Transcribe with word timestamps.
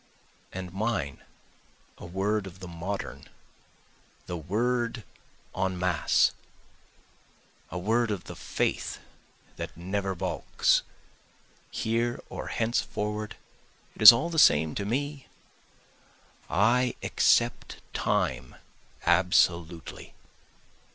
And 0.51 0.73
mine 0.73 1.21
a 1.99 2.07
word 2.07 2.47
of 2.47 2.57
the 2.59 2.67
modern, 2.67 3.25
the 4.25 4.35
word 4.35 5.03
En 5.55 5.77
Masse. 5.77 6.31
A 7.69 7.77
word 7.77 8.09
of 8.09 8.23
the 8.23 8.35
faith 8.35 8.97
that 9.57 9.77
never 9.77 10.15
balks, 10.15 10.81
Here 11.69 12.19
or 12.29 12.47
henceforward 12.47 13.35
it 13.95 14.01
is 14.01 14.11
all 14.11 14.31
the 14.31 14.39
same 14.39 14.73
to 14.73 14.85
me, 14.85 15.27
I 16.49 16.95
accept 17.03 17.79
Time 17.93 18.55
absolutely. 19.05 20.15